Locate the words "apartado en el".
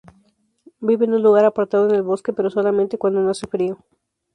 1.45-2.01